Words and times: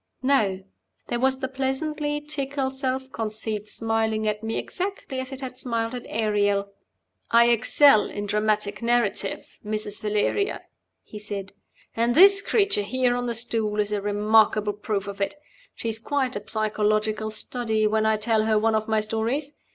No! 0.23 0.63
There 1.09 1.19
was 1.19 1.41
the 1.41 1.47
pleasantly 1.47 2.19
tickled 2.21 2.73
self 2.73 3.11
conceit 3.11 3.67
smiling 3.69 4.27
at 4.27 4.41
me 4.41 4.57
exactly 4.57 5.19
as 5.19 5.31
it 5.31 5.41
had 5.41 5.59
smiled 5.59 5.93
at 5.93 6.07
Ariel. 6.07 6.73
"I 7.29 7.49
excel 7.49 8.07
in 8.09 8.25
dramatic 8.25 8.81
narrative, 8.81 9.59
Mrs. 9.63 10.01
Valeria," 10.01 10.63
he 11.03 11.19
said. 11.19 11.53
"And 11.95 12.15
this 12.15 12.41
creature 12.41 12.81
here 12.81 13.15
on 13.15 13.27
the 13.27 13.35
stool 13.35 13.79
is 13.79 13.91
a 13.91 14.01
remarkable 14.01 14.73
proof 14.73 15.05
of 15.05 15.21
it. 15.21 15.35
She 15.75 15.89
is 15.89 15.99
quite 15.99 16.35
a 16.35 16.49
psychological 16.49 17.29
study 17.29 17.85
when 17.85 18.07
I 18.07 18.17
tell 18.17 18.45
her 18.45 18.57
one 18.57 18.73
of 18.73 18.87
my 18.87 19.01
stories. 19.01 19.53